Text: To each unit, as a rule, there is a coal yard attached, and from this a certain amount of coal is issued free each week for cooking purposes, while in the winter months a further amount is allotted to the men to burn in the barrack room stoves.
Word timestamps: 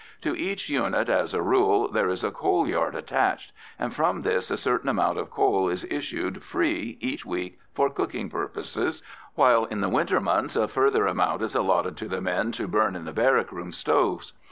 To 0.21 0.35
each 0.35 0.67
unit, 0.67 1.09
as 1.09 1.35
a 1.35 1.43
rule, 1.43 1.87
there 1.87 2.09
is 2.09 2.23
a 2.23 2.31
coal 2.31 2.67
yard 2.67 2.95
attached, 2.95 3.51
and 3.77 3.93
from 3.93 4.23
this 4.23 4.49
a 4.49 4.57
certain 4.57 4.89
amount 4.89 5.19
of 5.19 5.29
coal 5.29 5.69
is 5.69 5.85
issued 5.91 6.41
free 6.41 6.97
each 6.99 7.23
week 7.23 7.59
for 7.75 7.87
cooking 7.87 8.27
purposes, 8.27 9.03
while 9.35 9.65
in 9.65 9.79
the 9.79 9.89
winter 9.89 10.19
months 10.19 10.55
a 10.55 10.67
further 10.67 11.05
amount 11.05 11.43
is 11.43 11.53
allotted 11.53 11.97
to 11.97 12.07
the 12.07 12.19
men 12.19 12.51
to 12.53 12.67
burn 12.67 12.95
in 12.95 13.05
the 13.05 13.13
barrack 13.13 13.51
room 13.51 13.71
stoves. 13.71 14.33